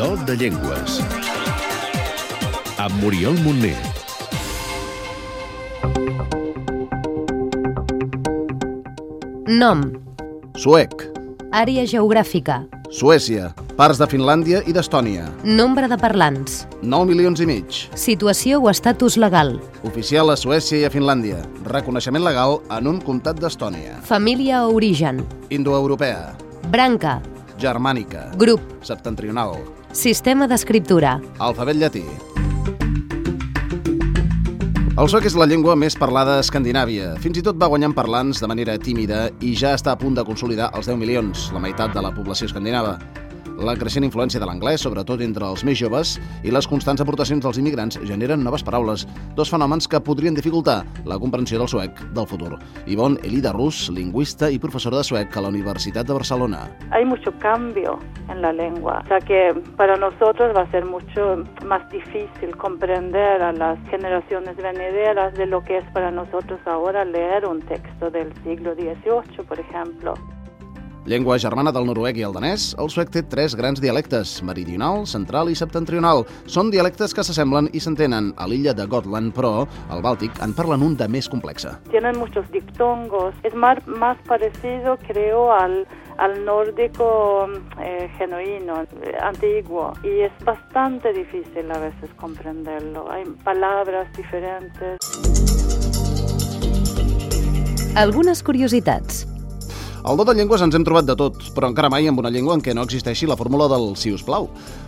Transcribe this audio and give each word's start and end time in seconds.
Do 0.00 0.16
de 0.24 0.34
Llengües. 0.40 0.94
Amb 2.80 2.94
Muriel 3.02 3.36
Montner. 3.44 3.76
Nom, 9.46 9.82
Suec, 10.56 10.92
àrea 11.52 11.84
geogràfica, 11.88 12.62
Suècia, 12.90 13.50
parts 13.78 13.98
de 14.00 14.06
Finlàndia 14.10 14.62
i 14.66 14.72
d'Estònia. 14.72 15.26
nombre 15.44 15.88
de 15.88 15.98
parlants, 15.98 16.66
9 16.82 17.06
milions 17.06 17.40
i 17.40 17.46
mig. 17.46 17.88
situació 17.94 18.60
o 18.60 18.70
estatus 18.70 19.16
legal, 19.16 19.60
Oficial 19.82 20.30
a 20.30 20.36
Suècia 20.36 20.78
i 20.78 20.84
a 20.84 20.90
Finlàndia. 20.90 21.42
Reconeixement 21.64 22.24
legal 22.24 22.60
en 22.70 22.86
un 22.86 23.00
comtat 23.00 23.40
d'Estònia. 23.40 24.00
família 24.02 24.64
o 24.66 24.74
origen, 24.74 25.26
Indoeuropea. 25.50 26.36
branca, 26.70 27.20
Germànica. 27.58 28.30
grup, 28.36 28.60
Septentrional. 28.82 29.79
Sistema 29.92 30.46
d'escriptura, 30.46 31.18
Alfabet 31.38 31.78
llatí. 31.80 32.04
El 35.00 35.08
suec 35.08 35.24
és 35.30 35.36
la 35.38 35.46
llengua 35.48 35.72
més 35.80 35.94
parlada 35.96 36.34
a 36.36 36.42
Escandinàvia. 36.44 37.14
Fins 37.24 37.38
i 37.40 37.42
tot 37.46 37.56
va 37.56 37.70
guanyant 37.72 37.94
parlants 37.96 38.42
de 38.42 38.48
manera 38.50 38.74
tímida 38.76 39.30
i 39.40 39.54
ja 39.56 39.72
està 39.78 39.94
a 39.94 39.98
punt 39.98 40.18
de 40.18 40.24
consolidar 40.28 40.68
els 40.76 40.90
10 40.90 40.98
milions, 41.00 41.48
la 41.54 41.62
meitat 41.62 41.94
de 41.96 42.02
la 42.04 42.12
població 42.12 42.50
escandinava. 42.50 42.98
La 43.60 43.74
creixent 43.76 44.06
influència 44.06 44.40
de 44.40 44.46
l'anglès, 44.48 44.80
sobretot 44.80 45.20
entre 45.20 45.44
els 45.44 45.60
més 45.68 45.76
joves, 45.76 46.14
i 46.48 46.52
les 46.54 46.64
constants 46.64 47.02
aportacions 47.04 47.44
dels 47.44 47.58
immigrants 47.60 47.98
generen 48.08 48.40
noves 48.40 48.64
paraules, 48.64 49.04
dos 49.36 49.52
fenòmens 49.52 49.84
que 49.84 50.00
podrien 50.00 50.32
dificultar 50.32 50.78
la 51.04 51.18
comprensió 51.20 51.60
del 51.60 51.68
suec 51.68 52.00
del 52.16 52.28
futur. 52.30 52.56
Ivonne 52.88 53.20
Elida 53.22 53.52
Rus, 53.52 53.90
lingüista 53.92 54.48
i 54.48 54.58
professora 54.58 55.02
de 55.02 55.04
suec 55.10 55.36
a 55.36 55.44
la 55.44 55.52
Universitat 55.52 56.08
de 56.08 56.16
Barcelona. 56.16 56.62
hay 56.90 57.04
mucho 57.04 57.32
cambio 57.38 57.98
en 58.30 58.40
la 58.40 58.52
lengua, 58.52 59.02
o 59.04 59.08
sea 59.08 59.20
que 59.20 59.52
para 59.76 59.96
nosotros 59.96 60.56
va 60.56 60.62
a 60.62 60.70
ser 60.70 60.86
mucho 60.86 61.44
más 61.66 61.86
difícil 61.90 62.56
comprender 62.56 63.42
a 63.42 63.52
las 63.52 63.78
generaciones 63.90 64.56
venideras 64.56 65.34
de 65.34 65.44
lo 65.44 65.62
que 65.62 65.78
es 65.78 65.84
para 65.92 66.10
nosotros 66.10 66.58
ahora 66.64 67.04
leer 67.04 67.44
un 67.44 67.60
texto 67.60 68.10
del 68.10 68.32
siglo 68.42 68.74
XVIII, 68.74 69.44
por 69.46 69.60
ejemplo. 69.60 70.14
Llengua 71.06 71.38
germana 71.40 71.72
del 71.72 71.86
noruec 71.88 72.18
i 72.20 72.24
el 72.26 72.34
danès, 72.36 72.74
el 72.80 72.90
suec 72.92 73.08
té 73.14 73.22
tres 73.24 73.54
grans 73.56 73.80
dialectes, 73.80 74.34
meridional, 74.44 75.06
central 75.08 75.48
i 75.48 75.56
septentrional. 75.56 76.26
Són 76.44 76.68
dialectes 76.70 77.14
que 77.16 77.24
s'assemblen 77.24 77.70
i 77.72 77.80
s'entenen. 77.80 78.34
A 78.36 78.48
l'illa 78.50 78.74
de 78.76 78.84
Gotland, 78.84 79.32
però, 79.36 79.64
al 79.88 80.04
Bàltic, 80.04 80.36
en 80.44 80.52
parlen 80.56 80.84
un 80.84 80.98
de 81.00 81.08
més 81.08 81.28
complexe. 81.32 81.72
Tienen 81.90 82.18
muchos 82.20 82.44
diptongos, 82.52 83.34
es 83.44 83.54
más, 83.54 83.80
más 83.86 84.18
parecido 84.28 84.98
creo 85.08 85.50
al, 85.52 85.86
al 86.18 86.44
nórdico 86.44 87.48
eh, 87.80 88.10
genuino, 88.18 88.84
antiguo, 89.22 89.94
y 90.04 90.20
es 90.28 90.32
bastante 90.44 91.14
difícil 91.14 91.70
a 91.70 91.78
veces 91.78 92.10
comprenderlo. 92.16 93.10
Hay 93.10 93.24
palabras 93.42 94.06
diferentes. 94.16 94.98
algunes 97.96 98.42
curiositats, 98.42 99.26
Al 100.02 100.16
do 100.16 100.24
de 100.24 100.32
llengües 100.34 100.62
ens 100.64 100.74
hem 100.74 100.84
trobat 100.86 101.04
de 101.04 101.14
tot, 101.18 101.36
però 101.54 101.68
encara 101.68 101.90
mai 101.92 102.06
amb 102.08 102.18
una 102.22 102.30
llengua 102.32 102.54
en 102.56 102.62
què 102.64 102.72
no 102.74 102.82
existeixi 102.86 103.26
la 103.28 103.36
fórmula 103.36 103.66
del 103.68 103.90
si 104.00 104.08
us 104.14 104.22
plau. 104.24 104.46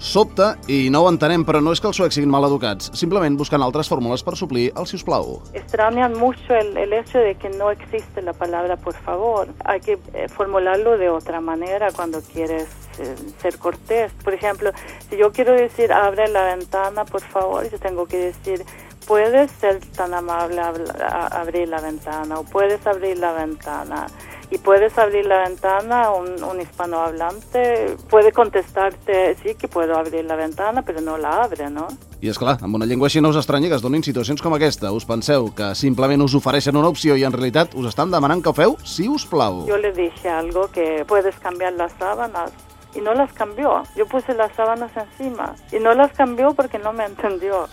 Sobta, 0.00 0.54
i 0.66 0.88
no 0.90 1.02
ho 1.04 1.08
entenem, 1.10 1.44
però 1.44 1.60
no 1.62 1.72
és 1.76 1.80
que 1.80 1.86
els 1.90 1.96
suecs 2.00 2.16
siguin 2.16 2.32
mal 2.32 2.44
educats, 2.48 2.88
simplement 2.96 3.36
buscant 3.36 3.62
altres 3.62 3.88
fórmules 3.92 4.24
per 4.24 4.34
suplir 4.40 4.70
el 4.74 4.86
si 4.88 4.96
us 4.96 5.04
plau. 5.04 5.42
extrañan 5.52 6.16
mucho 6.18 6.54
el, 6.54 6.76
el 6.78 6.92
hecho 6.94 7.18
de 7.18 7.34
que 7.34 7.50
no 7.50 7.70
existe 7.70 8.22
la 8.22 8.32
palabra 8.32 8.76
por 8.76 8.94
favor. 8.94 9.48
Hay 9.66 9.80
que 9.80 9.98
eh, 10.14 10.28
formularlo 10.28 10.96
de 10.96 11.10
otra 11.10 11.40
manera 11.40 11.92
cuando 11.92 12.20
quieres 12.22 12.66
eh, 12.98 13.14
ser 13.42 13.58
cortés. 13.58 14.10
Por 14.24 14.32
ejemplo, 14.32 14.70
si 15.10 15.16
yo 15.18 15.32
quiero 15.32 15.52
decir 15.52 15.92
abre 15.92 16.28
la 16.28 16.44
ventana, 16.56 17.04
por 17.04 17.20
favor, 17.20 17.68
yo 17.70 17.78
tengo 17.78 18.06
que 18.06 18.16
decir 18.32 18.64
puedes 19.06 19.50
ser 19.60 19.80
tan 19.96 20.14
amable 20.14 20.60
a- 20.60 21.26
abrir 21.40 21.68
la 21.68 21.80
ventana 21.80 22.38
o 22.38 22.44
puedes 22.44 22.86
abrir 22.86 23.18
la 23.18 23.32
ventana. 23.32 24.06
Y 24.50 24.58
puedes 24.58 24.96
abrir 24.98 25.26
la 25.26 25.48
ventana, 25.48 26.10
un, 26.10 26.42
un 26.44 26.60
hispanohablante 26.60 27.96
puede 28.08 28.30
contestarte, 28.32 29.36
sí 29.42 29.54
que 29.54 29.68
puedo 29.68 29.96
abrir 29.96 30.24
la 30.24 30.36
ventana, 30.36 30.82
pero 30.82 31.00
no 31.00 31.16
la 31.18 31.42
abre, 31.42 31.70
¿no? 31.70 31.88
I 32.24 32.30
és 32.32 32.38
clar, 32.40 32.54
amb 32.64 32.78
una 32.78 32.86
llengua 32.88 33.10
així 33.10 33.20
no 33.20 33.28
us 33.28 33.36
estranyi 33.36 33.68
que 33.68 33.76
es 33.76 33.82
donin 33.84 34.00
situacions 34.00 34.40
com 34.40 34.54
aquesta. 34.56 34.88
Us 34.96 35.04
penseu 35.04 35.50
que 35.52 35.74
simplement 35.76 36.22
us 36.24 36.36
ofereixen 36.38 36.76
una 36.80 36.88
opció 36.88 37.18
i 37.20 37.24
en 37.28 37.34
realitat 37.34 37.74
us 37.76 37.90
estan 37.90 38.14
demanant 38.14 38.40
que 38.40 38.48
ho 38.48 38.56
feu 38.56 38.78
si 38.80 39.10
us 39.12 39.26
plau. 39.28 39.66
Yo 39.68 39.76
le 39.76 39.92
dije 39.92 40.30
algo 40.32 40.70
que 40.72 41.04
puedes 41.04 41.36
cambiar 41.36 41.74
las 41.74 41.92
sábanas 41.98 42.52
y 42.94 43.02
no 43.02 43.12
las 43.12 43.32
cambió. 43.34 43.82
Yo 43.94 44.06
puse 44.06 44.32
las 44.32 44.54
sábanas 44.56 44.92
encima 44.96 45.54
y 45.70 45.82
no 45.82 45.92
las 45.92 46.12
cambió 46.12 46.54
porque 46.54 46.78
no 46.78 46.94
me 46.94 47.04
entendió. 47.04 47.68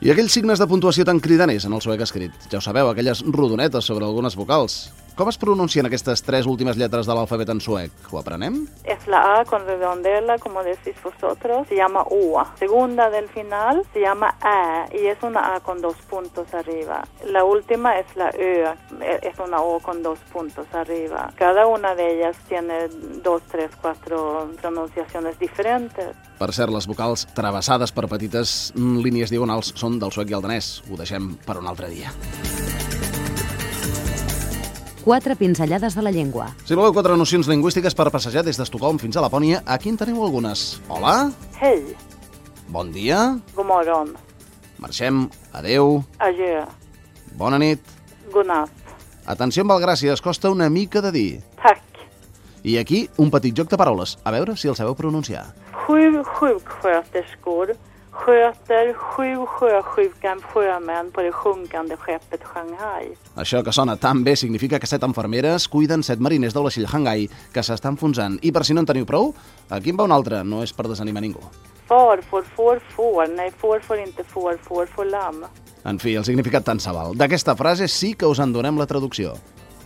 I 0.00 0.12
aquells 0.12 0.36
signes 0.36 0.60
de 0.60 0.66
puntuació 0.68 1.06
tan 1.08 1.18
cridaners 1.18 1.64
en 1.64 1.72
el 1.72 1.82
suec 1.82 2.02
escrit. 2.04 2.30
Ja 2.52 2.60
ho 2.60 2.62
sabeu, 2.62 2.92
aquelles 2.92 3.24
rodonetes 3.26 3.90
sobre 3.90 4.04
algunes 4.04 4.36
vocals. 4.36 4.92
Com 5.16 5.30
es 5.30 5.38
pronuncien 5.40 5.86
aquestes 5.88 6.20
tres 6.20 6.44
últimes 6.44 6.76
lletres 6.76 7.06
de 7.08 7.14
l'alfabet 7.16 7.48
en 7.48 7.60
suec? 7.64 7.92
Ho 8.12 8.18
aprenem? 8.20 8.58
Es 8.84 9.06
la 9.08 9.22
A 9.38 9.44
con 9.48 9.64
redondela, 9.64 10.36
como 10.36 10.62
decís 10.62 10.92
vosotros, 11.02 11.66
se 11.68 11.76
llama 11.76 12.04
U. 12.10 12.36
Segunda 12.58 13.08
del 13.08 13.26
final 13.30 13.80
se 13.94 14.00
llama 14.00 14.34
A 14.42 14.84
y 14.92 15.06
es 15.06 15.16
una 15.22 15.54
A 15.54 15.60
con 15.60 15.80
dos 15.80 15.96
puntos 16.10 16.52
arriba. 16.52 17.02
La 17.24 17.44
última 17.44 17.98
es 17.98 18.14
la 18.14 18.28
Ö, 18.28 18.74
es 19.22 19.38
una 19.38 19.62
O 19.62 19.80
con 19.80 20.02
dos 20.02 20.18
puntos 20.30 20.66
arriba. 20.74 21.32
Cada 21.36 21.66
una 21.66 21.94
de 21.94 22.18
ellas 22.18 22.36
tiene 22.46 22.88
dos, 23.24 23.40
tres, 23.50 23.70
cuatro 23.80 24.50
pronunciaciones 24.60 25.38
diferentes. 25.38 26.14
Per 26.36 26.52
cert, 26.52 26.68
les 26.68 26.84
vocals 26.84 27.24
travessades 27.32 27.88
per 27.96 28.04
petites 28.12 28.74
mm, 28.76 29.00
línies 29.00 29.32
diagonals 29.32 29.72
són 29.80 29.96
del 29.96 30.12
suec 30.12 30.28
i 30.28 30.36
el 30.36 30.44
danès. 30.44 30.82
Ho 30.92 31.00
deixem 31.00 31.38
per 31.48 31.56
un 31.56 31.72
altre 31.72 31.88
dia. 31.88 32.12
Quatre 35.06 35.36
pinzellades 35.36 35.94
de 35.94 36.02
la 36.02 36.10
llengua, 36.10 36.48
Si 36.66 36.74
voleu 36.74 36.90
quatre 36.92 37.14
nocions 37.16 37.46
lingüístiques 37.46 37.94
per 37.94 38.08
passejar 38.10 38.42
des 38.42 38.58
d'Estocolm 38.58 38.98
fins 38.98 39.14
a 39.16 39.22
Lapònia, 39.22 39.60
aquí 39.64 39.88
en 39.88 39.96
teniu 39.96 40.18
algunes. 40.24 40.80
Hola, 40.88 41.30
Hej, 41.60 41.94
bon 42.66 42.90
dia, 42.90 43.38
god 43.54 43.66
morgon, 43.68 44.10
marxem, 44.82 45.28
adeu, 45.52 46.02
adjö, 46.18 46.64
bona 47.38 47.58
nit. 47.58 47.78
godnatt. 48.32 48.72
Atenció 49.26 49.62
amb 49.62 49.76
el 49.76 49.82
gràcies, 49.82 50.20
costa 50.20 50.50
una 50.50 50.68
mica 50.68 51.00
de 51.00 51.12
dir. 51.12 51.40
Tack. 51.62 51.82
I 52.64 52.78
aquí 52.78 53.08
un 53.16 53.30
petit 53.30 53.54
joc 53.54 53.70
de 53.70 53.76
paraules, 53.78 54.18
a 54.24 54.30
veure 54.34 54.56
si 54.56 54.66
el 54.66 54.74
sabeu 54.74 54.96
pronunciar. 54.98 55.54
Sju 55.86 56.24
sjuksköterskor 56.34 57.76
sköter 58.16 58.92
sju 58.94 59.46
sjösjuka 59.46 60.36
sjömän 60.52 61.10
på 61.12 61.22
det 61.22 61.32
sjunkande 61.32 61.96
skeppet 61.96 62.40
Shanghai. 62.42 63.12
Això 63.36 63.62
que 63.62 63.72
sona 63.72 63.96
tan 63.96 64.24
bé 64.24 64.36
significa 64.36 64.78
que 64.78 64.86
set 64.86 65.02
infermeres 65.02 65.68
cuiden 65.68 66.02
set 66.02 66.20
mariners 66.20 66.54
del 66.54 66.64
vaixell 66.64 66.88
Hangai 66.92 67.28
que 67.52 67.62
s'està 67.62 67.92
enfonsant. 67.92 68.38
I 68.42 68.52
per 68.52 68.64
si 68.64 68.74
no 68.74 68.80
en 68.80 68.86
teniu 68.86 69.06
prou, 69.06 69.34
aquí 69.70 69.90
en 69.90 69.98
va 70.00 70.08
un 70.08 70.12
altre, 70.12 70.42
no 70.44 70.62
és 70.62 70.72
per 70.72 70.88
desanimar 70.88 71.22
ningú. 71.22 71.44
Far 71.86 72.22
får, 72.22 72.44
får, 72.56 72.80
får. 72.96 73.28
Nej, 73.36 73.52
får 73.60 73.80
får 73.80 73.98
inte 73.98 74.24
får, 74.24 74.56
får 74.62 74.86
får 74.86 75.12
lamm. 75.12 75.44
En 75.84 75.98
fi, 75.98 76.16
el 76.16 76.24
significat 76.24 76.64
tant 76.64 76.80
se 76.82 76.90
val. 76.90 77.14
D'aquesta 77.14 77.54
frase 77.54 77.86
sí 77.88 78.14
que 78.14 78.26
us 78.26 78.40
en 78.40 78.52
donem 78.52 78.78
la 78.78 78.86
traducció. 78.86 79.36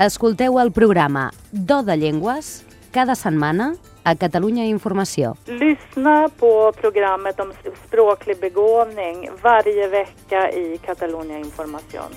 escolteu 0.01 0.57
el 0.59 0.71
programa 0.73 1.27
Do 1.53 1.83
de 1.85 1.97
Llengües 2.01 2.63
cada 2.91 3.15
setmana 3.15 3.75
a 4.05 4.15
Catalunya 4.17 4.65
Informació. 4.67 5.35
Lyssna 5.47 6.29
på 6.39 6.73
programmet 6.81 7.41
om 7.41 7.53
språklig 7.87 8.39
begåvning 8.41 9.29
varje 9.43 9.89
vecka 9.89 10.49
i 10.51 10.79
Catalunya 10.85 11.39
Information. 11.39 12.15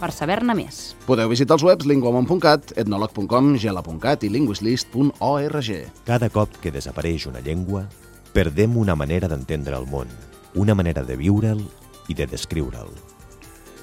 Per 0.00 0.10
saber-ne 0.12 0.56
més. 0.58 0.94
Podeu 1.06 1.30
visitar 1.30 1.56
els 1.56 1.64
webs 1.64 1.86
linguamont.cat, 1.88 2.74
etnolog.com, 2.76 3.54
gela.cat 3.60 4.24
i 4.26 4.32
linguislist.org. 4.32 5.70
Cada 6.04 6.30
cop 6.34 6.58
que 6.60 6.72
desapareix 6.74 7.28
una 7.30 7.40
llengua, 7.44 7.86
perdem 8.34 8.76
una 8.76 8.96
manera 8.98 9.30
d'entendre 9.30 9.76
el 9.78 9.86
món, 9.88 10.10
una 10.54 10.74
manera 10.74 11.04
de 11.06 11.16
viure'l 11.16 11.62
i 12.08 12.16
de 12.16 12.26
descriure'l. 12.26 12.90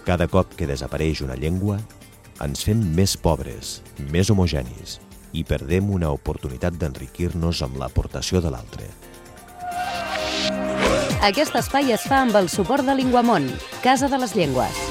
Cada 0.05 0.27
cop 0.27 0.57
que 0.57 0.67
desapareix 0.67 1.21
una 1.23 1.37
llengua, 1.37 1.79
ens 2.41 2.65
fem 2.65 2.81
més 2.97 3.15
pobres, 3.17 3.79
més 4.11 4.29
homogenis 4.33 4.99
i 5.33 5.43
perdem 5.47 5.89
una 5.93 6.11
oportunitat 6.11 6.77
d'enriquir-nos 6.79 7.63
amb 7.65 7.79
l'aportació 7.81 8.41
de 8.43 8.51
l'altre. 8.53 8.89
Aquest 11.21 11.55
espai 11.55 11.93
es 11.93 12.07
fa 12.09 12.23
amb 12.25 12.35
el 12.39 12.49
suport 12.49 12.87
de 12.87 12.97
Linguamont, 12.97 13.51
Casa 13.83 14.09
de 14.09 14.17
les 14.17 14.33
Llengües. 14.35 14.90